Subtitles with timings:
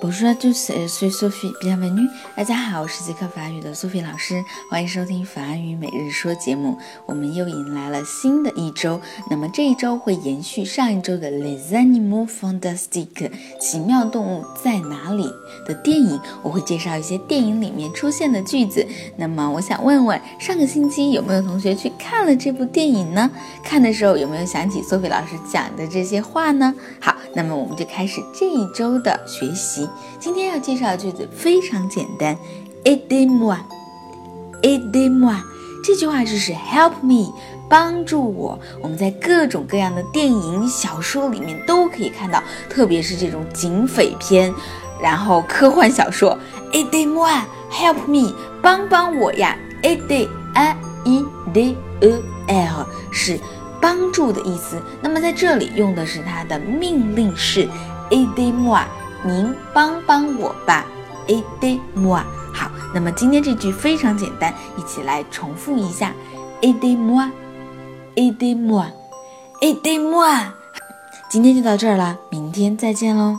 [0.00, 1.52] Bonjour à tous, je suis Sophie.
[1.60, 2.08] Bienvenue.
[2.36, 6.78] 大家好，我是即刻法语的 Sophie 老师，欢迎收听法语每日说节目。
[7.04, 15.28] 我们又迎来了新的一周，那么这一周会延续上一周的 Les Animaux Fantastiques 奇妙动物在哪里
[15.66, 18.86] 的电影，我会介绍一些电影里面出现的句子。
[19.16, 23.28] 那么我想问问，上个星期有没有同学去看了这部电影呢？
[23.64, 26.72] 看的时候有没有想起 Sophie 老师讲的这些话呢？
[27.00, 29.87] 好，那么我们就开始这一周的学习。
[30.18, 32.36] 今天要介绍的句子非常简单
[32.84, 35.36] ，aide moi，aide moi，
[35.84, 37.32] 这句话就是 help me，
[37.68, 38.58] 帮助我。
[38.82, 44.52] 我们在各种各样的电影、小说里面都可以看到，特别是这种警匪片，
[45.00, 46.38] 然后科幻小说
[46.72, 50.28] ，aide moi，help me，帮帮我呀，aid，a
[51.04, 53.38] i d e l 是
[53.80, 54.82] 帮助的意思。
[55.00, 57.68] 那么在这里用的是它的命令式
[58.10, 58.82] ，aidez-moi。
[59.24, 60.86] 您帮帮我吧
[61.26, 62.22] ，aide moi。
[62.52, 66.12] 好，那么今天这句非常简单，一起来重复一下
[66.62, 70.46] ，aide moi，aide moi，aide moi。
[71.28, 73.36] 今天就到这儿了，明天再见喽。